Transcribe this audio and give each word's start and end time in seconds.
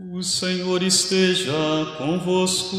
O 0.00 0.22
Senhor 0.22 0.80
esteja 0.84 1.52
convosco. 1.98 2.76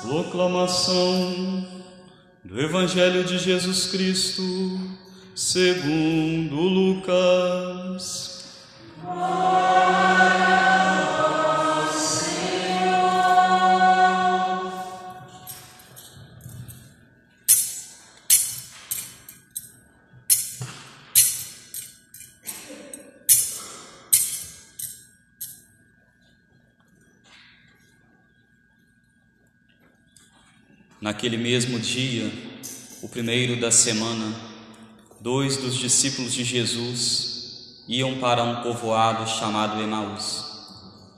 Proclamação 0.00 1.68
do 2.42 2.58
Evangelho 2.58 3.22
de 3.22 3.36
Jesus 3.36 3.88
Cristo, 3.88 4.42
segundo 5.34 6.56
Lucas. 6.56 8.48
Naquele 31.00 31.38
mesmo 31.38 31.80
dia, 31.80 32.30
o 33.00 33.08
primeiro 33.08 33.58
da 33.58 33.70
semana, 33.70 34.38
dois 35.18 35.56
dos 35.56 35.74
discípulos 35.74 36.34
de 36.34 36.44
Jesus 36.44 37.84
iam 37.88 38.18
para 38.18 38.44
um 38.44 38.62
povoado 38.62 39.26
chamado 39.26 39.80
Emaús, 39.80 40.44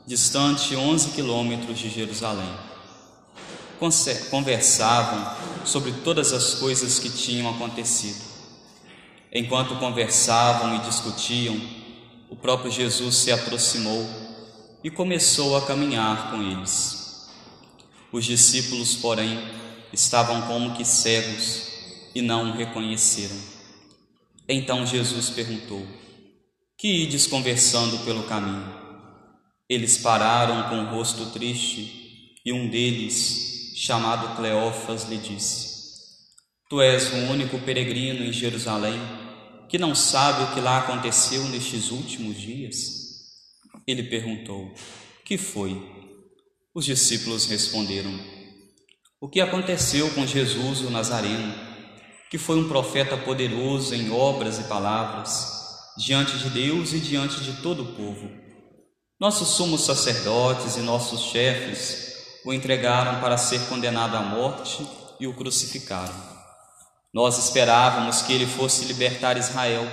distante 0.06 0.76
11 0.76 1.10
quilômetros 1.10 1.76
de 1.76 1.90
Jerusalém. 1.90 2.48
Conversavam 4.30 5.36
sobre 5.64 5.90
todas 6.04 6.32
as 6.32 6.54
coisas 6.54 7.00
que 7.00 7.10
tinham 7.10 7.50
acontecido. 7.50 8.22
Enquanto 9.32 9.80
conversavam 9.80 10.76
e 10.76 10.78
discutiam, 10.78 11.60
o 12.30 12.36
próprio 12.36 12.70
Jesus 12.70 13.16
se 13.16 13.32
aproximou 13.32 14.08
e 14.84 14.90
começou 14.90 15.56
a 15.56 15.66
caminhar 15.66 16.30
com 16.30 16.40
eles. 16.40 17.28
Os 18.12 18.24
discípulos, 18.24 18.94
porém, 18.94 19.61
estavam 19.92 20.42
como 20.42 20.74
que 20.74 20.84
cegos 20.84 21.68
e 22.14 22.22
não 22.22 22.50
o 22.50 22.54
reconheceram. 22.54 23.36
Então 24.48 24.86
Jesus 24.86 25.30
perguntou: 25.30 25.86
Que 26.76 27.02
ides 27.02 27.26
conversando 27.26 28.04
pelo 28.04 28.24
caminho? 28.24 28.80
Eles 29.68 29.98
pararam 29.98 30.68
com 30.68 30.82
o 30.82 30.96
rosto 30.96 31.26
triste 31.30 32.36
e 32.44 32.52
um 32.52 32.68
deles, 32.68 33.72
chamado 33.76 34.36
Cleófas, 34.36 35.08
lhe 35.08 35.16
disse: 35.16 35.72
Tu 36.68 36.80
és 36.80 37.12
o 37.12 37.16
único 37.30 37.58
peregrino 37.60 38.24
em 38.24 38.32
Jerusalém 38.32 39.00
que 39.68 39.78
não 39.78 39.94
sabe 39.94 40.42
o 40.42 40.54
que 40.54 40.60
lá 40.60 40.80
aconteceu 40.80 41.44
nestes 41.48 41.90
últimos 41.90 42.38
dias? 42.38 43.02
Ele 43.86 44.02
perguntou: 44.02 44.74
Que 45.24 45.38
foi? 45.38 45.80
Os 46.74 46.84
discípulos 46.84 47.46
responderam: 47.46 48.12
o 49.22 49.28
que 49.28 49.40
aconteceu 49.40 50.10
com 50.10 50.26
Jesus 50.26 50.80
o 50.80 50.90
Nazareno, 50.90 51.54
que 52.28 52.36
foi 52.36 52.56
um 52.56 52.68
profeta 52.68 53.16
poderoso 53.16 53.94
em 53.94 54.10
obras 54.10 54.58
e 54.58 54.64
palavras, 54.64 55.46
diante 55.96 56.36
de 56.38 56.50
Deus 56.50 56.92
e 56.92 56.98
diante 56.98 57.38
de 57.40 57.62
todo 57.62 57.84
o 57.84 57.92
povo. 57.94 58.28
Nossos 59.20 59.50
sumos 59.50 59.84
sacerdotes 59.84 60.76
e 60.76 60.80
nossos 60.80 61.30
chefes 61.30 62.16
o 62.44 62.52
entregaram 62.52 63.20
para 63.20 63.36
ser 63.36 63.60
condenado 63.68 64.16
à 64.16 64.22
morte 64.22 64.84
e 65.20 65.28
o 65.28 65.34
crucificaram. 65.34 66.20
Nós 67.14 67.38
esperávamos 67.38 68.22
que 68.22 68.32
ele 68.32 68.46
fosse 68.46 68.86
libertar 68.86 69.36
Israel, 69.36 69.86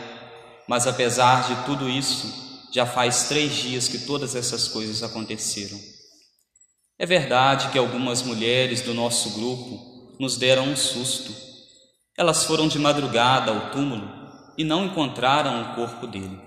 mas 0.67 0.88
apesar 0.88 1.47
de 1.47 1.66
tudo 1.67 1.88
isso, 1.88 2.66
já 2.73 2.88
faz 2.88 3.25
três 3.25 3.53
dias 3.53 3.88
que 3.88 3.99
todas 3.99 4.33
essas 4.33 4.67
coisas 4.67 5.03
aconteceram. 5.03 5.98
É 6.99 7.05
verdade 7.05 7.70
que 7.70 7.77
algumas 7.77 8.21
mulheres 8.21 8.82
do 8.82 8.93
nosso 8.93 9.30
grupo 9.32 10.17
nos 10.20 10.36
deram 10.36 10.65
um 10.67 10.76
susto. 10.76 11.33
Elas 12.17 12.43
foram 12.43 12.67
de 12.67 12.77
madrugada 12.77 13.52
ao 13.52 13.71
túmulo 13.71 14.05
e 14.58 14.65
não 14.65 14.86
encontraram 14.86 15.61
o 15.61 15.76
corpo 15.76 16.05
dele. 16.05 16.38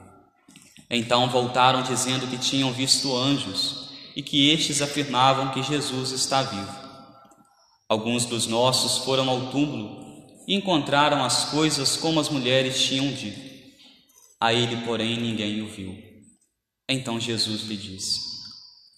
Então 0.90 1.30
voltaram 1.30 1.82
dizendo 1.82 2.26
que 2.26 2.36
tinham 2.36 2.70
visto 2.70 3.16
anjos 3.16 3.88
e 4.14 4.22
que 4.22 4.50
estes 4.50 4.82
afirmavam 4.82 5.52
que 5.52 5.62
Jesus 5.62 6.10
está 6.10 6.42
vivo. 6.42 6.82
Alguns 7.88 8.26
dos 8.26 8.46
nossos 8.46 9.02
foram 9.06 9.30
ao 9.30 9.50
túmulo 9.50 10.02
e 10.46 10.54
encontraram 10.54 11.24
as 11.24 11.46
coisas 11.46 11.96
como 11.96 12.20
as 12.20 12.28
mulheres 12.28 12.78
tinham 12.82 13.10
dito. 13.10 13.40
A 14.38 14.52
ele, 14.52 14.84
porém, 14.84 15.16
ninguém 15.16 15.62
o 15.62 15.68
viu. 15.68 15.96
Então 16.86 17.18
Jesus 17.18 17.62
lhe 17.62 17.76
disse: 17.76 18.31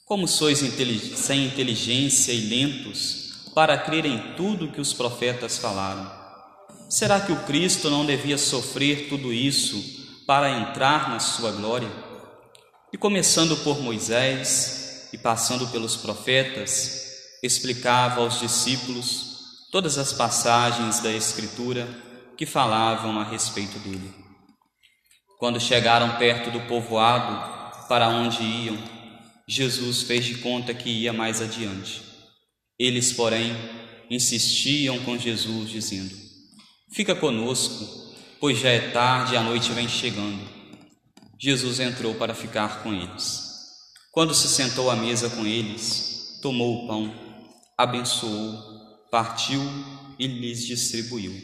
como 0.04 0.28
sois 0.28 0.58
sem 0.58 1.46
inteligência 1.46 2.32
e 2.32 2.40
lentos 2.40 3.50
para 3.54 3.78
crer 3.78 4.04
em 4.04 4.34
tudo 4.34 4.70
que 4.70 4.80
os 4.80 4.92
profetas 4.92 5.56
falaram? 5.56 6.10
Será 6.90 7.20
que 7.20 7.32
o 7.32 7.44
Cristo 7.44 7.88
não 7.88 8.04
devia 8.04 8.36
sofrer 8.36 9.08
tudo 9.08 9.32
isso 9.32 9.82
para 10.26 10.50
entrar 10.50 11.08
na 11.08 11.18
sua 11.18 11.52
glória? 11.52 11.90
E 12.92 12.98
começando 12.98 13.56
por 13.64 13.80
Moisés 13.80 15.08
e 15.12 15.18
passando 15.18 15.66
pelos 15.68 15.96
profetas, 15.96 17.04
explicava 17.42 18.20
aos 18.20 18.40
discípulos 18.40 19.68
todas 19.72 19.96
as 19.96 20.12
passagens 20.12 21.00
da 21.00 21.10
Escritura 21.10 21.88
que 22.36 22.44
falavam 22.44 23.18
a 23.18 23.24
respeito 23.24 23.78
dele. 23.78 24.14
Quando 25.38 25.58
chegaram 25.58 26.16
perto 26.16 26.50
do 26.50 26.60
povoado 26.66 27.86
para 27.88 28.08
onde 28.08 28.42
iam, 28.42 28.78
Jesus 29.46 30.02
fez 30.02 30.24
de 30.24 30.36
conta 30.38 30.72
que 30.72 30.88
ia 30.88 31.12
mais 31.12 31.42
adiante. 31.42 32.02
Eles, 32.78 33.12
porém, 33.12 33.52
insistiam 34.10 34.98
com 35.00 35.18
Jesus, 35.18 35.70
dizendo: 35.70 36.14
Fica 36.92 37.14
conosco, 37.14 38.14
pois 38.40 38.58
já 38.58 38.70
é 38.70 38.90
tarde 38.90 39.34
e 39.34 39.36
a 39.36 39.42
noite 39.42 39.70
vem 39.72 39.88
chegando. 39.88 40.42
Jesus 41.38 41.80
entrou 41.80 42.14
para 42.14 42.34
ficar 42.34 42.82
com 42.82 42.92
eles. 42.94 43.42
Quando 44.12 44.34
se 44.34 44.48
sentou 44.48 44.90
à 44.90 44.96
mesa 44.96 45.28
com 45.28 45.44
eles, 45.44 46.38
tomou 46.40 46.84
o 46.84 46.86
pão, 46.86 47.12
abençoou, 47.76 49.08
partiu 49.10 49.60
e 50.18 50.26
lhes 50.26 50.64
distribuiu. 50.64 51.34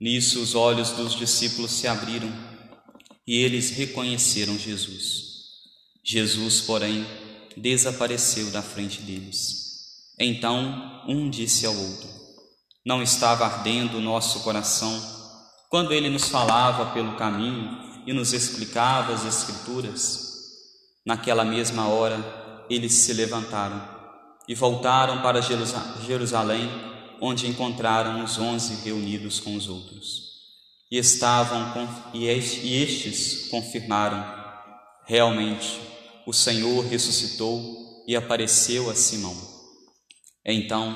Nisso 0.00 0.40
os 0.40 0.54
olhos 0.54 0.90
dos 0.90 1.16
discípulos 1.16 1.72
se 1.72 1.86
abriram 1.86 2.30
e 3.26 3.36
eles 3.36 3.70
reconheceram 3.70 4.58
Jesus. 4.58 5.27
Jesus, 6.04 6.60
porém, 6.60 7.06
desapareceu 7.56 8.50
da 8.50 8.62
frente 8.62 9.02
deles. 9.02 9.68
Então 10.18 11.02
um 11.06 11.30
disse 11.30 11.66
ao 11.66 11.74
outro: 11.74 12.08
Não 12.84 13.02
estava 13.02 13.44
ardendo 13.44 13.98
o 13.98 14.02
nosso 14.02 14.40
coração 14.40 15.00
quando 15.68 15.92
ele 15.92 16.08
nos 16.08 16.28
falava 16.28 16.92
pelo 16.92 17.16
caminho 17.16 18.02
e 18.06 18.12
nos 18.12 18.32
explicava 18.32 19.12
as 19.12 19.24
Escrituras? 19.24 20.26
Naquela 21.04 21.44
mesma 21.44 21.88
hora, 21.88 22.66
eles 22.68 22.92
se 22.92 23.12
levantaram 23.12 23.96
e 24.46 24.54
voltaram 24.54 25.20
para 25.20 25.42
Jerusalém, 25.42 26.70
onde 27.20 27.46
encontraram 27.46 28.24
os 28.24 28.38
onze 28.38 28.82
reunidos 28.82 29.40
com 29.40 29.54
os 29.54 29.68
outros. 29.68 30.28
E 30.90 30.96
estavam 30.96 31.72
e 32.14 32.26
estes 32.26 33.48
confirmaram 33.50 34.38
realmente 35.08 35.80
o 36.26 36.32
Senhor 36.32 36.84
ressuscitou 36.84 38.04
e 38.06 38.14
apareceu 38.14 38.88
a 38.90 38.94
Simão. 38.94 39.34
Então, 40.44 40.94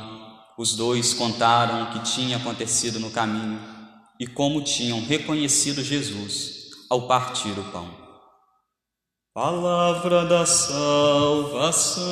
os 0.59 0.77
dois 0.77 1.15
contaram 1.15 1.84
o 1.84 1.93
que 1.93 2.00
tinha 2.00 2.37
acontecido 2.37 3.00
no 3.00 3.11
caminho 3.11 3.59
e 4.21 4.27
como 4.27 4.62
tinham 4.62 5.00
reconhecido 5.00 5.82
Jesus 5.82 6.70
ao 6.91 7.09
partir 7.09 7.59
o 7.59 7.64
pão. 7.73 7.91
Palavra 9.32 10.26
da 10.26 10.44
salvação. 10.44 12.03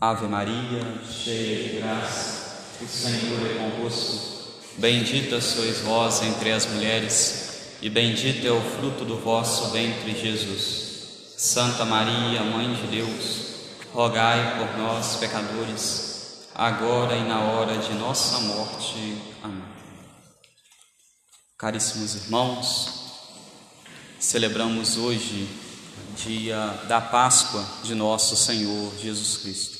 Ave 0.00 0.26
Maria, 0.26 0.82
cheia 1.06 1.62
de 1.62 1.78
graça, 1.78 2.39
o 2.82 2.88
Senhor 2.88 3.50
é 3.50 3.54
convosco. 3.54 4.40
Bendita 4.78 5.40
sois 5.40 5.80
vós 5.80 6.22
entre 6.22 6.52
as 6.52 6.66
mulheres, 6.66 7.76
e 7.82 7.90
bendito 7.90 8.46
é 8.46 8.50
o 8.50 8.60
fruto 8.60 9.04
do 9.04 9.18
vosso 9.18 9.70
ventre, 9.70 10.18
Jesus. 10.18 11.34
Santa 11.36 11.84
Maria, 11.84 12.42
Mãe 12.42 12.74
de 12.74 12.86
Deus, 12.86 13.50
rogai 13.92 14.58
por 14.58 14.78
nós, 14.78 15.16
pecadores, 15.16 16.48
agora 16.54 17.16
e 17.16 17.24
na 17.24 17.40
hora 17.40 17.78
de 17.78 17.92
nossa 17.94 18.38
morte. 18.40 19.16
Amém. 19.42 19.62
Caríssimos 21.58 22.14
irmãos, 22.14 22.88
celebramos 24.18 24.96
hoje, 24.96 25.48
dia 26.16 26.78
da 26.88 27.00
Páscoa 27.00 27.66
de 27.82 27.94
nosso 27.94 28.36
Senhor 28.36 28.92
Jesus 28.98 29.38
Cristo. 29.38 29.79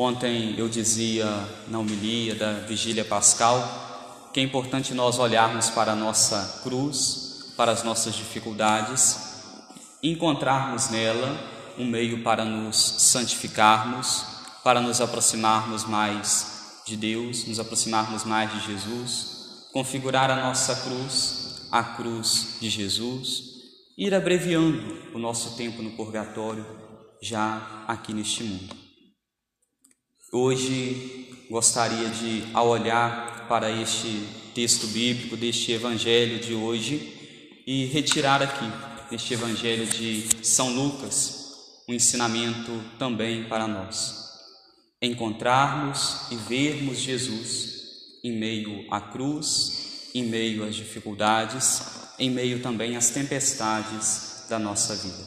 Ontem 0.00 0.54
eu 0.56 0.68
dizia 0.68 1.26
na 1.66 1.80
homilia 1.80 2.32
da 2.32 2.52
vigília 2.52 3.04
pascal 3.04 4.30
que 4.32 4.38
é 4.38 4.42
importante 4.44 4.94
nós 4.94 5.18
olharmos 5.18 5.70
para 5.70 5.90
a 5.90 5.96
nossa 5.96 6.60
cruz, 6.62 7.52
para 7.56 7.72
as 7.72 7.82
nossas 7.82 8.14
dificuldades, 8.14 9.18
encontrarmos 10.00 10.88
nela 10.90 11.36
um 11.76 11.84
meio 11.84 12.22
para 12.22 12.44
nos 12.44 12.76
santificarmos, 12.76 14.24
para 14.62 14.80
nos 14.80 15.00
aproximarmos 15.00 15.82
mais 15.82 16.82
de 16.86 16.96
Deus, 16.96 17.48
nos 17.48 17.58
aproximarmos 17.58 18.22
mais 18.22 18.52
de 18.52 18.66
Jesus, 18.68 19.66
configurar 19.72 20.30
a 20.30 20.36
nossa 20.36 20.76
cruz, 20.76 21.66
a 21.72 21.82
cruz 21.82 22.58
de 22.60 22.70
Jesus, 22.70 23.42
ir 23.98 24.14
abreviando 24.14 25.10
o 25.12 25.18
nosso 25.18 25.56
tempo 25.56 25.82
no 25.82 25.90
purgatório 25.96 26.64
já 27.20 27.84
aqui 27.88 28.12
neste 28.14 28.44
mundo. 28.44 28.87
Hoje 30.30 31.46
gostaria 31.48 32.06
de, 32.10 32.44
ao 32.52 32.68
olhar 32.68 33.46
para 33.48 33.70
este 33.70 34.28
texto 34.54 34.86
bíblico, 34.88 35.38
deste 35.38 35.72
evangelho 35.72 36.38
de 36.38 36.52
hoje 36.52 37.62
e 37.66 37.86
retirar 37.86 38.42
aqui, 38.42 38.70
neste 39.10 39.32
evangelho 39.32 39.86
de 39.86 40.46
São 40.46 40.68
Lucas, 40.68 41.80
um 41.88 41.94
ensinamento 41.94 42.78
também 42.98 43.48
para 43.48 43.66
nós. 43.66 44.28
Encontrarmos 45.00 46.30
e 46.30 46.36
vermos 46.36 46.98
Jesus 46.98 48.20
em 48.22 48.38
meio 48.38 48.86
à 48.92 49.00
cruz, 49.00 50.10
em 50.14 50.24
meio 50.24 50.62
às 50.62 50.76
dificuldades, 50.76 51.80
em 52.18 52.28
meio 52.28 52.60
também 52.60 52.98
às 52.98 53.08
tempestades 53.08 54.44
da 54.46 54.58
nossa 54.58 54.94
vida. 54.94 55.26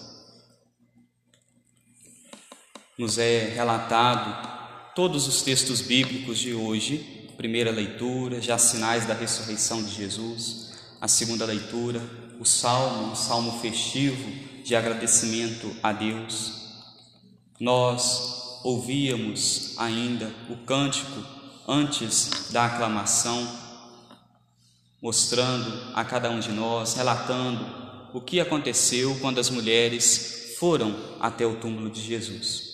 Nos 3.00 3.18
é 3.18 3.51
relatado 3.56 4.61
todos 4.96 5.28
os 5.28 5.42
textos 5.42 5.82
bíblicos 5.82 6.38
de 6.40 6.54
hoje 6.54 7.22
primeira 7.42 7.72
leitura, 7.72 8.40
já 8.40 8.56
sinais 8.56 9.08
da 9.08 9.16
ressurreição 9.16 9.82
de 9.82 9.92
Jesus, 9.92 10.74
a 11.02 11.08
segunda 11.08 11.44
leitura, 11.44 12.00
o 12.40 12.46
salmo, 12.46 13.12
um 13.12 13.16
salmo 13.16 13.60
festivo 13.60 14.32
de 14.64 14.76
agradecimento 14.76 15.76
a 15.82 15.92
Deus. 15.92 16.54
Nós 17.60 18.60
ouvíamos 18.64 19.74
ainda 19.80 20.32
o 20.52 20.58
cântico 20.58 21.26
antes 21.68 22.52
da 22.52 22.68
aclamação, 22.68 23.52
mostrando 25.02 25.96
a 25.96 26.06
cada 26.06 26.30
um 26.30 26.40
de 26.40 26.52
nós, 26.52 26.94
relatando 26.94 27.66
o 28.14 28.22
que 28.22 28.40
aconteceu 28.40 29.18
quando 29.20 29.40
as 29.40 29.50
mulheres 29.50 30.54
foram 30.60 30.96
até 31.20 31.44
o 31.44 31.56
túmulo 31.56 31.90
de 31.90 32.02
Jesus. 32.02 32.70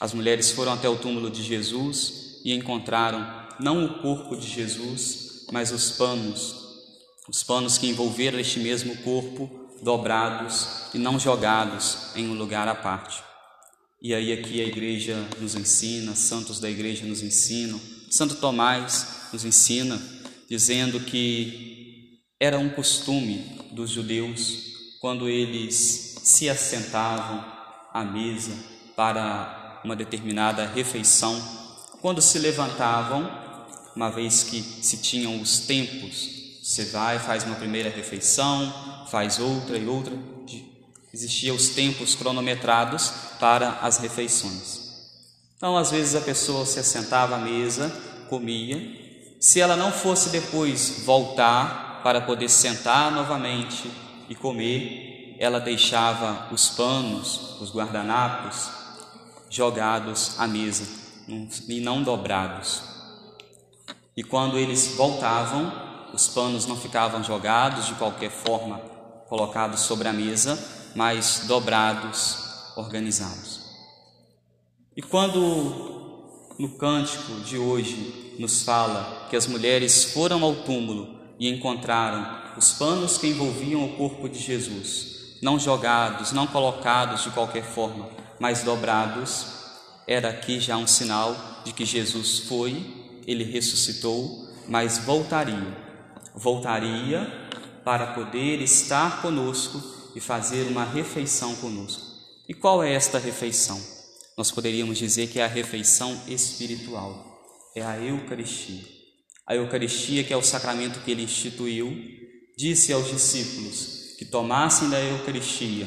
As 0.00 0.14
mulheres 0.14 0.50
foram 0.50 0.72
até 0.72 0.88
o 0.88 0.96
túmulo 0.96 1.30
de 1.30 1.42
Jesus 1.42 2.40
e 2.42 2.54
encontraram 2.54 3.40
não 3.60 3.84
o 3.84 3.98
corpo 4.00 4.34
de 4.34 4.48
Jesus, 4.48 5.44
mas 5.52 5.70
os 5.70 5.90
panos, 5.90 6.54
os 7.28 7.42
panos 7.42 7.76
que 7.76 7.86
envolveram 7.86 8.40
este 8.40 8.60
mesmo 8.60 8.96
corpo, 9.02 9.68
dobrados 9.82 10.88
e 10.94 10.98
não 10.98 11.18
jogados 11.18 12.16
em 12.16 12.28
um 12.28 12.34
lugar 12.34 12.66
à 12.66 12.74
parte. 12.74 13.22
E 14.00 14.14
aí 14.14 14.32
aqui 14.32 14.62
a 14.62 14.64
igreja 14.64 15.28
nos 15.38 15.54
ensina, 15.54 16.14
santos 16.14 16.58
da 16.58 16.70
igreja 16.70 17.04
nos 17.04 17.22
ensinam, 17.22 17.78
Santo 18.10 18.36
Tomás 18.36 19.28
nos 19.32 19.44
ensina, 19.44 20.00
dizendo 20.48 21.00
que 21.00 22.18
era 22.40 22.58
um 22.58 22.70
costume 22.70 23.60
dos 23.70 23.90
judeus 23.90 24.70
quando 25.00 25.28
eles 25.28 26.16
se 26.22 26.48
assentavam 26.48 27.44
à 27.92 28.02
mesa 28.02 28.52
para 28.96 29.59
uma 29.84 29.96
determinada 29.96 30.66
refeição, 30.66 31.40
quando 32.00 32.20
se 32.20 32.38
levantavam, 32.38 33.30
uma 33.94 34.10
vez 34.10 34.44
que 34.44 34.62
se 34.62 34.98
tinham 34.98 35.40
os 35.40 35.60
tempos, 35.60 36.40
você 36.62 36.84
vai, 36.86 37.18
faz 37.18 37.44
uma 37.44 37.56
primeira 37.56 37.90
refeição, 37.90 39.06
faz 39.10 39.38
outra 39.38 39.76
e 39.76 39.86
outra, 39.86 40.12
existiam 41.12 41.56
os 41.56 41.70
tempos 41.70 42.14
cronometrados 42.14 43.12
para 43.38 43.80
as 43.82 43.98
refeições. 43.98 44.90
Então, 45.56 45.76
às 45.76 45.90
vezes 45.90 46.14
a 46.14 46.20
pessoa 46.20 46.64
se 46.64 46.78
assentava 46.78 47.36
à 47.36 47.38
mesa, 47.38 47.90
comia, 48.28 48.78
se 49.40 49.60
ela 49.60 49.76
não 49.76 49.90
fosse 49.90 50.30
depois 50.30 51.02
voltar 51.04 52.00
para 52.02 52.20
poder 52.20 52.48
sentar 52.48 53.10
novamente 53.10 53.90
e 54.28 54.34
comer, 54.34 55.36
ela 55.38 55.58
deixava 55.58 56.48
os 56.52 56.68
panos, 56.68 57.58
os 57.60 57.74
guardanapos 57.74 58.79
jogados 59.50 60.38
à 60.38 60.46
mesa 60.46 60.86
e 61.68 61.80
não 61.80 62.02
dobrados. 62.02 62.82
E 64.16 64.22
quando 64.22 64.56
eles 64.56 64.94
voltavam, 64.96 65.72
os 66.14 66.28
panos 66.28 66.66
não 66.66 66.76
ficavam 66.76 67.22
jogados 67.22 67.86
de 67.86 67.94
qualquer 67.94 68.30
forma, 68.30 68.78
colocados 69.28 69.80
sobre 69.80 70.08
a 70.08 70.12
mesa, 70.12 70.58
mas 70.94 71.44
dobrados, 71.46 72.72
organizados. 72.76 73.60
E 74.96 75.02
quando 75.02 76.54
no 76.58 76.70
cântico 76.76 77.40
de 77.40 77.56
hoje 77.56 78.36
nos 78.38 78.62
fala 78.62 79.26
que 79.30 79.36
as 79.36 79.46
mulheres 79.46 80.12
foram 80.12 80.42
ao 80.44 80.54
túmulo 80.56 81.18
e 81.38 81.48
encontraram 81.48 82.40
os 82.56 82.72
panos 82.72 83.16
que 83.16 83.28
envolviam 83.28 83.84
o 83.84 83.96
corpo 83.96 84.28
de 84.28 84.38
Jesus, 84.38 85.38
não 85.40 85.58
jogados, 85.58 86.32
não 86.32 86.46
colocados 86.46 87.22
de 87.22 87.30
qualquer 87.30 87.64
forma, 87.64 88.10
mas 88.40 88.64
dobrados, 88.64 89.46
era 90.06 90.30
aqui 90.30 90.58
já 90.58 90.76
um 90.76 90.86
sinal 90.86 91.62
de 91.64 91.72
que 91.72 91.84
Jesus 91.84 92.40
foi 92.40 92.98
ele 93.26 93.44
ressuscitou, 93.44 94.48
mas 94.66 94.98
voltaria. 94.98 95.76
Voltaria 96.34 97.26
para 97.84 98.08
poder 98.08 98.60
estar 98.60 99.22
conosco 99.22 99.80
e 100.14 100.20
fazer 100.20 100.66
uma 100.66 100.84
refeição 100.84 101.54
conosco. 101.56 102.02
E 102.48 102.54
qual 102.54 102.82
é 102.82 102.92
esta 102.92 103.18
refeição? 103.18 103.80
Nós 104.36 104.50
poderíamos 104.50 104.98
dizer 104.98 105.28
que 105.28 105.38
é 105.38 105.44
a 105.44 105.48
refeição 105.48 106.20
espiritual, 106.26 107.42
é 107.74 107.82
a 107.82 107.98
Eucaristia. 107.98 108.82
A 109.46 109.54
Eucaristia, 109.54 110.24
que 110.24 110.32
é 110.32 110.36
o 110.36 110.42
sacramento 110.42 111.00
que 111.00 111.10
ele 111.10 111.22
instituiu, 111.22 111.96
disse 112.56 112.92
aos 112.92 113.08
discípulos 113.08 114.14
que 114.18 114.24
tomassem 114.24 114.90
da 114.90 115.00
Eucaristia, 115.00 115.86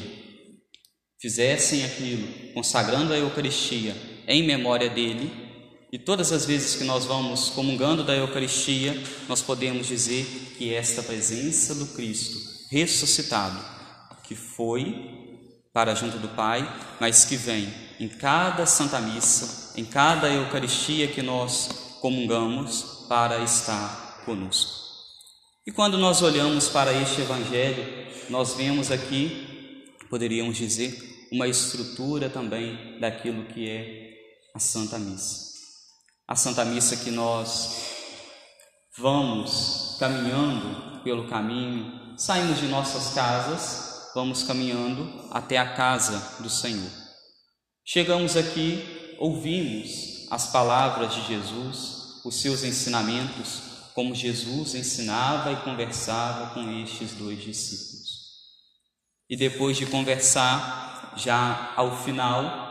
fizessem 1.24 1.82
aquilo, 1.86 2.52
consagrando 2.52 3.14
a 3.14 3.16
Eucaristia 3.16 3.96
em 4.28 4.42
memória 4.42 4.90
dele, 4.90 5.32
e 5.90 5.98
todas 5.98 6.30
as 6.32 6.44
vezes 6.44 6.76
que 6.76 6.84
nós 6.84 7.06
vamos 7.06 7.48
comungando 7.48 8.04
da 8.04 8.14
Eucaristia, 8.14 9.02
nós 9.26 9.40
podemos 9.40 9.86
dizer 9.86 10.26
que 10.58 10.74
esta 10.74 11.02
presença 11.02 11.74
do 11.76 11.86
Cristo 11.94 12.36
ressuscitado, 12.70 13.58
que 14.24 14.34
foi 14.34 15.32
para 15.72 15.94
junto 15.94 16.18
do 16.18 16.28
Pai, 16.28 16.60
mas 17.00 17.24
que 17.24 17.36
vem 17.36 17.72
em 17.98 18.06
cada 18.06 18.66
Santa 18.66 19.00
Missa, 19.00 19.72
em 19.80 19.84
cada 19.86 20.28
Eucaristia 20.28 21.08
que 21.08 21.22
nós 21.22 21.70
comungamos, 22.02 23.06
para 23.08 23.42
estar 23.42 24.22
conosco. 24.26 24.72
E 25.66 25.72
quando 25.72 25.96
nós 25.96 26.20
olhamos 26.20 26.68
para 26.68 26.92
este 26.92 27.22
Evangelho, 27.22 27.82
nós 28.28 28.52
vemos 28.52 28.90
aqui, 28.90 29.86
poderíamos 30.10 30.58
dizer, 30.58 31.13
uma 31.34 31.48
estrutura 31.48 32.30
também 32.30 32.98
daquilo 33.00 33.44
que 33.46 33.68
é 33.68 34.14
a 34.54 34.58
Santa 34.58 34.98
Missa 34.98 35.54
a 36.26 36.34
Santa 36.34 36.64
Missa 36.64 36.96
que 36.96 37.10
nós 37.10 37.94
vamos 38.96 39.96
caminhando 39.98 41.02
pelo 41.02 41.28
caminho, 41.28 42.14
saímos 42.16 42.58
de 42.58 42.66
nossas 42.66 43.12
casas, 43.12 44.10
vamos 44.14 44.42
caminhando 44.42 45.28
até 45.30 45.58
a 45.58 45.74
casa 45.74 46.40
do 46.42 46.48
Senhor. 46.48 46.90
Chegamos 47.84 48.36
aqui, 48.36 49.16
ouvimos 49.18 50.26
as 50.30 50.46
palavras 50.46 51.14
de 51.14 51.26
Jesus, 51.26 52.22
os 52.24 52.40
seus 52.40 52.64
ensinamentos, 52.64 53.60
como 53.94 54.14
Jesus 54.14 54.74
ensinava 54.74 55.52
e 55.52 55.56
conversava 55.56 56.54
com 56.54 56.82
estes 56.82 57.12
dois 57.12 57.42
discípulos. 57.42 58.14
E 59.28 59.36
depois 59.36 59.76
de 59.76 59.86
conversar, 59.86 60.93
já 61.16 61.72
ao 61.76 62.04
final, 62.04 62.64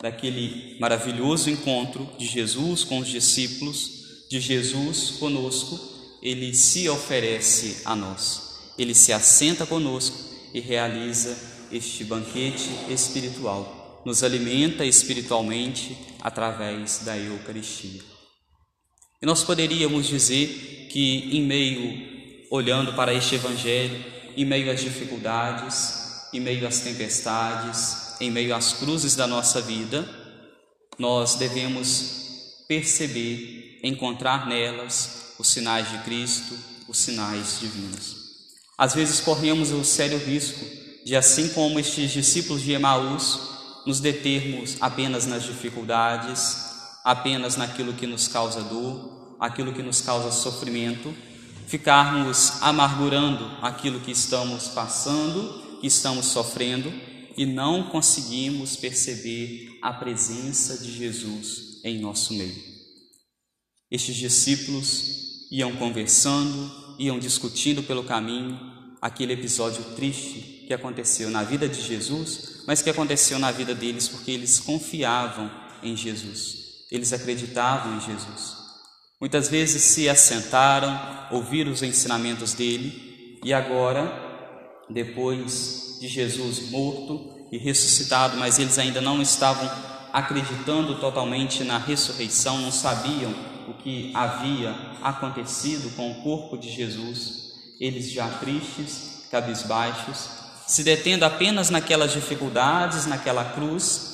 daquele 0.00 0.76
maravilhoso 0.80 1.48
encontro 1.48 2.08
de 2.18 2.26
Jesus 2.26 2.82
com 2.82 2.98
os 2.98 3.08
discípulos, 3.08 4.02
de 4.28 4.40
Jesus 4.40 5.12
conosco, 5.18 5.78
ele 6.22 6.54
se 6.54 6.88
oferece 6.88 7.82
a 7.84 7.94
nós. 7.94 8.72
Ele 8.78 8.94
se 8.94 9.12
assenta 9.12 9.64
conosco 9.66 10.16
e 10.52 10.60
realiza 10.60 11.36
este 11.70 12.04
banquete 12.04 12.68
espiritual. 12.90 14.02
Nos 14.04 14.24
alimenta 14.24 14.84
espiritualmente 14.84 15.96
através 16.20 17.02
da 17.04 17.16
Eucaristia. 17.16 18.00
E 19.20 19.26
nós 19.26 19.44
poderíamos 19.44 20.08
dizer 20.08 20.88
que, 20.90 21.36
em 21.36 21.42
meio, 21.42 22.46
olhando 22.50 22.92
para 22.94 23.14
este 23.14 23.36
Evangelho, 23.36 24.04
em 24.36 24.44
meio 24.44 24.72
às 24.72 24.80
dificuldades, 24.80 26.11
em 26.32 26.40
meio 26.40 26.66
às 26.66 26.80
tempestades, 26.80 28.14
em 28.20 28.30
meio 28.30 28.54
às 28.54 28.72
cruzes 28.72 29.14
da 29.14 29.26
nossa 29.26 29.60
vida, 29.60 30.08
nós 30.98 31.34
devemos 31.34 32.64
perceber, 32.68 33.80
encontrar 33.82 34.46
nelas 34.46 35.34
os 35.38 35.48
sinais 35.48 35.90
de 35.90 35.98
Cristo, 35.98 36.56
os 36.88 36.98
sinais 36.98 37.58
divinos. 37.60 38.16
Às 38.78 38.94
vezes 38.94 39.20
corremos 39.20 39.70
o 39.70 39.84
sério 39.84 40.18
risco 40.18 40.64
de, 41.04 41.16
assim 41.16 41.48
como 41.50 41.78
estes 41.78 42.10
discípulos 42.10 42.62
de 42.62 42.72
Emaús, 42.72 43.40
nos 43.84 44.00
determos 44.00 44.76
apenas 44.80 45.26
nas 45.26 45.42
dificuldades, 45.42 46.56
apenas 47.04 47.56
naquilo 47.56 47.92
que 47.92 48.06
nos 48.06 48.28
causa 48.28 48.62
dor, 48.62 49.36
aquilo 49.40 49.72
que 49.72 49.82
nos 49.82 50.00
causa 50.00 50.30
sofrimento, 50.30 51.12
ficarmos 51.66 52.62
amargurando 52.62 53.44
aquilo 53.60 54.00
que 54.00 54.12
estamos 54.12 54.68
passando, 54.68 55.61
estamos 55.82 56.26
sofrendo 56.26 56.92
e 57.36 57.46
não 57.46 57.84
conseguimos 57.84 58.76
perceber 58.76 59.78
a 59.80 59.92
presença 59.92 60.78
de 60.78 60.92
Jesus 60.92 61.80
em 61.84 61.98
nosso 61.98 62.34
meio. 62.34 62.62
Estes 63.90 64.16
discípulos 64.16 65.48
iam 65.50 65.74
conversando, 65.76 66.96
iam 66.98 67.18
discutindo 67.18 67.82
pelo 67.82 68.04
caminho 68.04 68.58
aquele 69.00 69.32
episódio 69.32 69.82
triste 69.96 70.64
que 70.66 70.72
aconteceu 70.72 71.28
na 71.28 71.42
vida 71.42 71.68
de 71.68 71.80
Jesus, 71.80 72.62
mas 72.66 72.80
que 72.80 72.88
aconteceu 72.88 73.38
na 73.38 73.50
vida 73.50 73.74
deles 73.74 74.08
porque 74.08 74.30
eles 74.30 74.60
confiavam 74.60 75.50
em 75.82 75.96
Jesus, 75.96 76.86
eles 76.90 77.12
acreditavam 77.12 77.96
em 77.96 78.00
Jesus. 78.00 78.62
Muitas 79.20 79.48
vezes 79.48 79.82
se 79.82 80.08
assentaram, 80.08 80.98
ouviram 81.30 81.70
os 81.70 81.82
ensinamentos 81.82 82.54
dele 82.54 83.38
e 83.44 83.52
agora, 83.52 84.21
depois 84.92 85.98
de 86.00 86.08
Jesus 86.08 86.70
morto 86.70 87.46
e 87.50 87.58
ressuscitado, 87.58 88.36
mas 88.36 88.58
eles 88.58 88.78
ainda 88.78 89.00
não 89.00 89.20
estavam 89.20 89.70
acreditando 90.12 91.00
totalmente 91.00 91.64
na 91.64 91.78
ressurreição, 91.78 92.58
não 92.58 92.72
sabiam 92.72 93.34
o 93.68 93.74
que 93.74 94.10
havia 94.14 94.70
acontecido 95.02 95.94
com 95.96 96.10
o 96.10 96.22
corpo 96.22 96.58
de 96.58 96.70
Jesus 96.70 97.42
eles 97.82 98.12
já 98.12 98.28
tristes, 98.38 99.24
cabisbaixos, 99.28 100.28
se 100.68 100.84
detendo 100.84 101.24
apenas 101.24 101.68
naquelas 101.68 102.12
dificuldades, 102.12 103.06
naquela 103.06 103.44
cruz, 103.44 104.12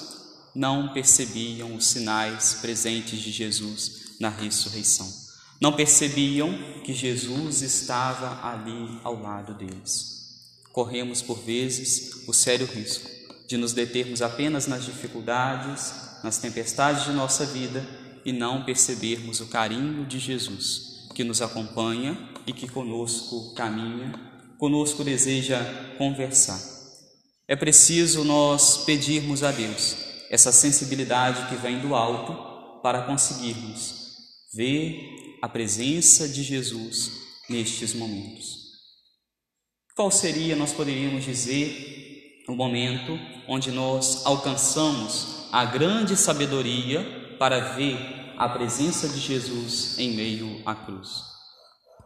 não 0.54 0.88
percebiam 0.94 1.74
os 1.74 1.86
sinais 1.86 2.54
presentes 2.62 3.20
de 3.20 3.30
Jesus 3.30 4.16
na 4.18 4.30
ressurreição. 4.30 5.06
Não 5.60 5.74
percebiam 5.74 6.50
que 6.82 6.94
Jesus 6.94 7.60
estava 7.60 8.40
ali 8.48 8.98
ao 9.04 9.20
lado 9.20 9.52
deles. 9.52 10.17
Corremos 10.78 11.20
por 11.20 11.40
vezes 11.40 12.22
o 12.28 12.32
sério 12.32 12.64
risco 12.64 13.10
de 13.48 13.56
nos 13.56 13.72
determos 13.72 14.22
apenas 14.22 14.68
nas 14.68 14.84
dificuldades, 14.84 15.92
nas 16.22 16.38
tempestades 16.38 17.04
de 17.04 17.10
nossa 17.10 17.44
vida 17.44 17.84
e 18.24 18.32
não 18.32 18.64
percebermos 18.64 19.40
o 19.40 19.48
carinho 19.48 20.06
de 20.06 20.20
Jesus 20.20 21.08
que 21.16 21.24
nos 21.24 21.42
acompanha 21.42 22.16
e 22.46 22.52
que 22.52 22.68
conosco 22.68 23.54
caminha, 23.54 24.12
conosco 24.56 25.02
deseja 25.02 25.58
conversar. 25.98 26.60
É 27.48 27.56
preciso 27.56 28.22
nós 28.22 28.84
pedirmos 28.84 29.42
a 29.42 29.50
Deus 29.50 29.96
essa 30.30 30.52
sensibilidade 30.52 31.48
que 31.48 31.56
vem 31.56 31.80
do 31.80 31.92
alto 31.92 32.80
para 32.84 33.02
conseguirmos 33.02 34.12
ver 34.54 35.00
a 35.42 35.48
presença 35.48 36.28
de 36.28 36.44
Jesus 36.44 37.10
nestes 37.50 37.94
momentos. 37.94 38.57
Qual 39.98 40.12
seria, 40.12 40.54
nós 40.54 40.72
poderíamos 40.72 41.24
dizer, 41.24 42.44
o 42.46 42.54
momento 42.54 43.18
onde 43.48 43.72
nós 43.72 44.24
alcançamos 44.24 45.48
a 45.50 45.64
grande 45.64 46.16
sabedoria 46.16 47.34
para 47.36 47.74
ver 47.74 47.98
a 48.38 48.48
presença 48.48 49.08
de 49.08 49.18
Jesus 49.18 49.98
em 49.98 50.14
meio 50.14 50.62
à 50.64 50.72
cruz. 50.72 51.24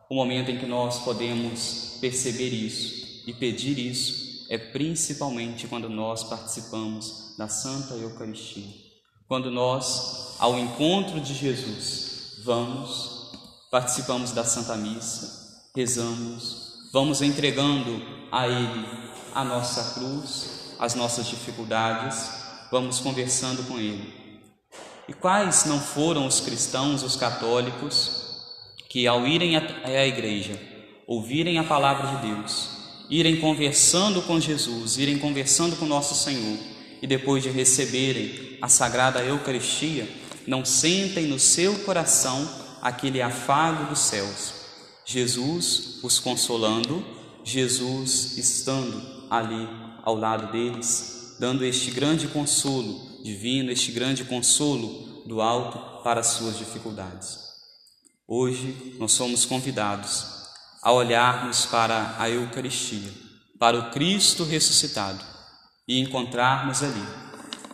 O 0.08 0.14
momento 0.14 0.50
em 0.50 0.58
que 0.58 0.64
nós 0.64 1.00
podemos 1.00 1.98
perceber 2.00 2.48
isso 2.48 3.24
e 3.26 3.34
pedir 3.34 3.78
isso 3.78 4.46
é 4.48 4.56
principalmente 4.56 5.66
quando 5.66 5.90
nós 5.90 6.24
participamos 6.24 7.34
da 7.36 7.46
Santa 7.46 7.92
Eucaristia. 7.92 8.72
Quando 9.28 9.50
nós, 9.50 10.36
ao 10.38 10.58
encontro 10.58 11.20
de 11.20 11.34
Jesus, 11.34 12.38
vamos, 12.42 13.32
participamos 13.70 14.32
da 14.32 14.44
Santa 14.44 14.78
Missa, 14.78 15.60
rezamos, 15.76 16.61
vamos 16.92 17.22
entregando 17.22 18.02
a 18.30 18.46
Ele 18.46 18.86
a 19.34 19.42
nossa 19.42 19.94
cruz, 19.94 20.74
as 20.78 20.94
nossas 20.94 21.26
dificuldades, 21.26 22.30
vamos 22.70 23.00
conversando 23.00 23.64
com 23.64 23.78
Ele 23.78 24.22
e 25.08 25.12
quais 25.12 25.64
não 25.64 25.80
foram 25.80 26.26
os 26.26 26.40
cristãos, 26.40 27.02
os 27.02 27.16
católicos, 27.16 28.22
que 28.88 29.06
ao 29.06 29.26
irem 29.26 29.56
à 29.56 30.06
igreja, 30.06 30.58
ouvirem 31.06 31.58
a 31.58 31.64
palavra 31.64 32.16
de 32.16 32.28
Deus, 32.28 32.70
irem 33.10 33.40
conversando 33.40 34.22
com 34.22 34.40
Jesus, 34.40 34.96
irem 34.98 35.18
conversando 35.18 35.76
com 35.76 35.86
nosso 35.86 36.14
Senhor, 36.14 36.58
e 37.00 37.06
depois 37.06 37.42
de 37.42 37.50
receberem 37.50 38.58
a 38.62 38.68
sagrada 38.68 39.22
Eucaristia, 39.22 40.08
não 40.46 40.64
sentem 40.64 41.26
no 41.26 41.38
seu 41.38 41.80
coração 41.80 42.48
aquele 42.80 43.20
afago 43.20 43.86
dos 43.86 43.98
céus. 43.98 44.61
Jesus 45.04 45.98
os 46.02 46.18
consolando, 46.18 47.04
Jesus 47.44 48.38
estando 48.38 49.26
ali 49.30 49.68
ao 50.02 50.14
lado 50.14 50.52
deles, 50.52 51.36
dando 51.38 51.64
este 51.64 51.90
grande 51.90 52.28
consolo 52.28 53.22
divino, 53.22 53.70
este 53.70 53.92
grande 53.92 54.24
consolo 54.24 55.24
do 55.26 55.40
alto 55.40 56.02
para 56.02 56.20
as 56.20 56.28
suas 56.28 56.58
dificuldades. 56.58 57.38
Hoje 58.26 58.96
nós 58.98 59.12
somos 59.12 59.44
convidados 59.44 60.26
a 60.82 60.92
olharmos 60.92 61.66
para 61.66 62.16
a 62.18 62.28
Eucaristia, 62.28 63.12
para 63.58 63.78
o 63.78 63.90
Cristo 63.90 64.44
ressuscitado 64.44 65.24
e 65.86 66.00
encontrarmos 66.00 66.82
ali 66.82 67.06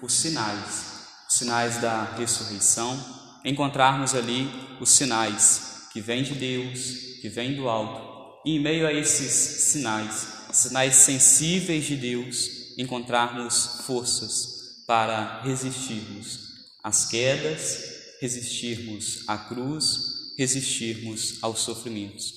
os 0.03 0.13
sinais, 0.13 1.07
os 1.29 1.37
sinais 1.37 1.79
da 1.81 2.05
ressurreição, 2.17 2.99
encontrarmos 3.45 4.15
ali 4.15 4.51
os 4.81 4.91
sinais 4.91 5.89
que 5.93 6.01
vêm 6.01 6.23
de 6.23 6.35
Deus, 6.35 7.08
que 7.21 7.29
vêm 7.29 7.55
do 7.55 7.69
alto, 7.69 8.41
e 8.45 8.57
em 8.57 8.61
meio 8.61 8.87
a 8.87 8.93
esses 8.93 9.73
sinais, 9.73 10.29
sinais 10.53 10.95
sensíveis 10.97 11.85
de 11.85 11.97
Deus, 11.97 12.49
encontrarmos 12.79 13.83
forças 13.85 14.85
para 14.87 15.43
resistirmos 15.43 16.49
às 16.83 17.05
quedas, 17.05 17.99
resistirmos 18.21 19.25
à 19.27 19.37
cruz, 19.37 20.35
resistirmos 20.39 21.39
aos 21.43 21.61
sofrimentos. 21.61 22.33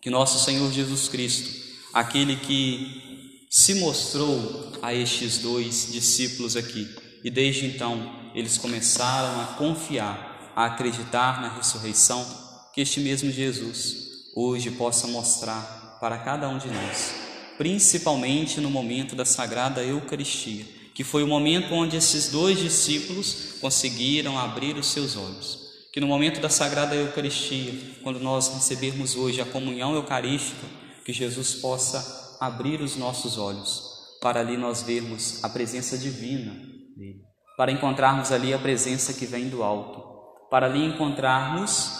Que 0.00 0.08
nosso 0.08 0.44
Senhor 0.44 0.72
Jesus 0.72 1.08
Cristo, 1.08 1.50
aquele 1.92 2.36
que 2.36 3.48
se 3.50 3.74
mostrou 3.74 4.72
a 4.80 4.94
estes 4.94 5.38
dois 5.38 5.92
discípulos 5.92 6.56
aqui, 6.56 6.88
e 7.22 7.30
desde 7.30 7.66
então 7.66 8.32
eles 8.34 8.56
começaram 8.56 9.40
a 9.42 9.46
confiar, 9.54 10.52
a 10.56 10.66
acreditar 10.66 11.42
na 11.42 11.56
ressurreição, 11.56 12.24
que 12.72 12.80
este 12.80 13.00
mesmo 13.00 13.30
Jesus 13.30 14.32
hoje 14.34 14.70
possa 14.70 15.06
mostrar 15.06 15.98
para 16.00 16.18
cada 16.18 16.48
um 16.48 16.58
de 16.58 16.68
nós, 16.68 17.14
principalmente 17.58 18.60
no 18.60 18.70
momento 18.70 19.14
da 19.14 19.24
sagrada 19.24 19.82
Eucaristia 19.82 20.82
que 20.94 21.04
foi 21.04 21.22
o 21.22 21.26
momento 21.26 21.74
onde 21.74 21.96
esses 21.96 22.30
dois 22.30 22.58
discípulos 22.58 23.56
conseguiram 23.60 24.38
abrir 24.38 24.76
os 24.76 24.86
seus 24.86 25.16
olhos. 25.16 25.60
Que 25.92 26.00
no 26.00 26.06
momento 26.06 26.40
da 26.40 26.48
Sagrada 26.48 26.94
Eucaristia, 26.94 27.72
quando 28.02 28.18
nós 28.18 28.48
recebermos 28.48 29.14
hoje 29.14 29.40
a 29.40 29.44
comunhão 29.44 29.94
eucarística, 29.94 30.66
que 31.04 31.12
Jesus 31.12 31.54
possa 31.54 32.38
abrir 32.40 32.80
os 32.80 32.96
nossos 32.96 33.36
olhos, 33.36 33.82
para 34.20 34.40
ali 34.40 34.56
nós 34.56 34.82
vermos 34.82 35.42
a 35.44 35.48
presença 35.48 35.98
divina 35.98 36.52
dele, 36.96 37.20
para 37.56 37.72
encontrarmos 37.72 38.32
ali 38.32 38.54
a 38.54 38.58
presença 38.58 39.12
que 39.12 39.26
vem 39.26 39.48
do 39.48 39.62
alto, 39.62 40.02
para 40.50 40.66
ali 40.66 40.82
encontrarmos, 40.84 41.90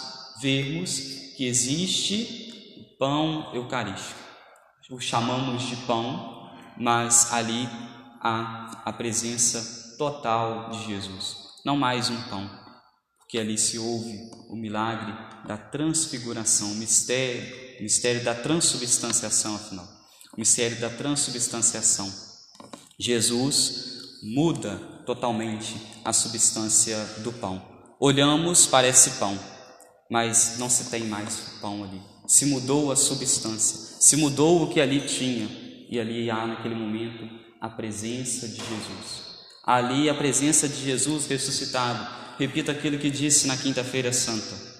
vermos 0.43 0.99
que 1.37 1.45
existe 1.47 2.75
o 2.77 2.97
pão 2.97 3.49
eucarístico. 3.53 4.19
O 4.91 4.99
chamamos 4.99 5.63
de 5.63 5.77
pão, 5.87 6.51
mas 6.77 7.31
ali 7.31 7.67
há 8.21 8.83
a 8.85 8.93
presença 8.93 9.95
total 9.97 10.69
de 10.69 10.85
Jesus, 10.85 11.37
não 11.65 11.77
mais 11.77 12.09
um 12.09 12.21
pão, 12.23 12.47
porque 13.17 13.39
ali 13.39 13.57
se 13.57 13.79
ouve 13.79 14.19
o 14.49 14.55
milagre 14.55 15.11
da 15.47 15.57
transfiguração, 15.57 16.73
o 16.73 16.75
mistério, 16.75 17.79
o 17.79 17.83
mistério 17.83 18.23
da 18.23 18.35
transubstanciação, 18.35 19.55
afinal, 19.55 19.87
o 20.35 20.39
mistério 20.39 20.79
da 20.79 20.89
transubstanciação. 20.89 22.11
Jesus 22.99 24.19
muda 24.21 24.75
totalmente 25.07 25.75
a 26.05 26.13
substância 26.13 26.97
do 27.19 27.31
pão. 27.31 27.65
Olhamos 27.99 28.67
para 28.67 28.87
esse 28.87 29.11
pão, 29.11 29.39
mas 30.09 30.57
não 30.59 30.69
se 30.69 30.89
tem 30.89 31.05
mais 31.05 31.57
pão 31.61 31.83
ali. 31.83 32.01
Se 32.27 32.45
mudou 32.45 32.91
a 32.91 32.95
substância, 32.95 33.97
se 33.99 34.15
mudou 34.15 34.63
o 34.63 34.69
que 34.69 34.79
ali 34.79 35.01
tinha, 35.01 35.47
e 35.89 35.99
ali 35.99 36.29
há 36.29 36.47
naquele 36.47 36.75
momento 36.75 37.29
a 37.61 37.69
presença 37.69 38.47
de 38.47 38.55
Jesus. 38.55 39.33
Ali 39.63 40.09
a 40.09 40.13
presença 40.13 40.67
de 40.67 40.83
Jesus 40.83 41.27
ressuscitado. 41.27 42.23
Repita 42.37 42.71
aquilo 42.71 42.97
que 42.97 43.09
disse 43.09 43.47
na 43.47 43.55
quinta-feira 43.55 44.11
santa. 44.11 44.73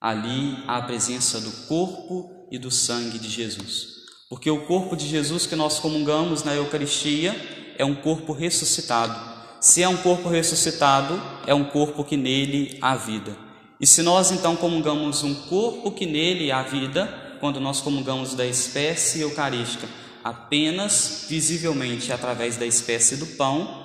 Ali 0.00 0.62
há 0.66 0.76
a 0.76 0.82
presença 0.82 1.40
do 1.40 1.50
corpo 1.66 2.48
e 2.50 2.58
do 2.58 2.70
sangue 2.70 3.18
de 3.18 3.28
Jesus. 3.28 3.86
Porque 4.28 4.50
o 4.50 4.66
corpo 4.66 4.96
de 4.96 5.06
Jesus 5.06 5.46
que 5.46 5.56
nós 5.56 5.78
comungamos 5.78 6.42
na 6.42 6.54
Eucaristia 6.54 7.34
é 7.78 7.84
um 7.84 7.94
corpo 7.94 8.32
ressuscitado. 8.32 9.36
Se 9.60 9.82
é 9.82 9.88
um 9.88 9.96
corpo 9.96 10.28
ressuscitado, 10.28 11.20
é 11.46 11.54
um 11.54 11.64
corpo 11.64 12.04
que 12.04 12.16
nele 12.16 12.78
há 12.82 12.94
vida. 12.96 13.45
E 13.80 13.86
se 13.86 14.02
nós 14.02 14.30
então 14.30 14.56
comungamos 14.56 15.22
um 15.22 15.34
corpo 15.34 15.92
que 15.92 16.06
nele 16.06 16.50
há 16.50 16.62
vida, 16.62 17.06
quando 17.40 17.60
nós 17.60 17.80
comungamos 17.80 18.34
da 18.34 18.46
espécie 18.46 19.20
eucarística, 19.20 19.86
apenas 20.24 21.26
visivelmente 21.28 22.12
através 22.12 22.56
da 22.56 22.66
espécie 22.66 23.16
do 23.16 23.26
pão, 23.26 23.84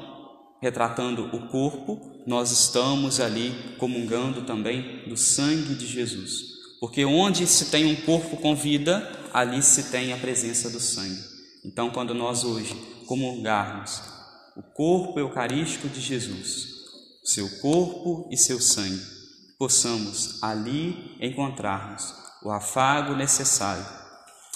retratando 0.62 1.30
o 1.36 1.48
corpo, 1.48 2.00
nós 2.26 2.52
estamos 2.52 3.20
ali 3.20 3.76
comungando 3.78 4.44
também 4.44 5.08
do 5.10 5.18
sangue 5.18 5.76
de 5.76 5.88
Jesus. 5.88 6.52
Porque 6.80 7.04
onde 7.04 7.46
se 7.46 7.70
tem 7.70 7.86
um 7.86 7.96
corpo 7.96 8.38
com 8.38 8.56
vida, 8.56 9.08
ali 9.34 9.62
se 9.62 9.92
tem 9.92 10.14
a 10.14 10.18
presença 10.18 10.70
do 10.70 10.80
sangue. 10.80 11.22
Então, 11.64 11.92
quando 11.92 12.14
nós 12.14 12.44
hoje 12.44 12.74
comungarmos 13.06 14.02
o 14.56 14.64
corpo 14.64 15.20
eucarístico 15.20 15.88
de 15.88 16.02
Jesus, 16.02 16.70
seu 17.24 17.48
corpo 17.60 18.28
e 18.32 18.38
seu 18.38 18.60
sangue, 18.60 19.21
possamos 19.62 20.42
ali 20.42 21.16
encontrarmos 21.22 22.16
o 22.42 22.50
afago 22.50 23.14
necessário 23.14 23.86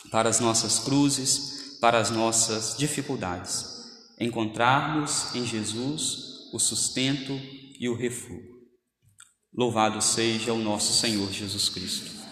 para 0.09 0.27
as 0.27 0.39
nossas 0.39 0.79
cruzes, 0.79 1.77
para 1.79 1.99
as 1.99 2.09
nossas 2.09 2.75
dificuldades, 2.75 3.67
encontrarmos 4.19 5.35
em 5.35 5.45
Jesus 5.45 6.49
o 6.51 6.57
sustento 6.57 7.33
e 7.79 7.87
o 7.87 7.95
refúgio. 7.95 8.55
Louvado 9.55 10.01
seja 10.01 10.51
o 10.53 10.57
nosso 10.57 10.91
Senhor 10.99 11.31
Jesus 11.31 11.69
Cristo. 11.69 12.24